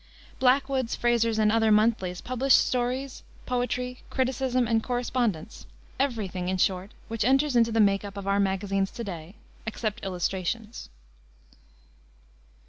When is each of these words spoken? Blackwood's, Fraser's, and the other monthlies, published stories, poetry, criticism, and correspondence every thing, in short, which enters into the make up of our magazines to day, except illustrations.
Blackwood's, 0.39 0.95
Fraser's, 0.95 1.37
and 1.37 1.51
the 1.51 1.55
other 1.55 1.71
monthlies, 1.71 2.21
published 2.21 2.57
stories, 2.57 3.21
poetry, 3.45 4.01
criticism, 4.09 4.67
and 4.67 4.81
correspondence 4.81 5.67
every 5.99 6.27
thing, 6.27 6.49
in 6.49 6.57
short, 6.57 6.89
which 7.07 7.23
enters 7.23 7.55
into 7.55 7.71
the 7.71 7.79
make 7.79 8.03
up 8.03 8.17
of 8.17 8.25
our 8.27 8.39
magazines 8.39 8.89
to 8.89 9.03
day, 9.03 9.35
except 9.67 10.01
illustrations. 10.03 10.89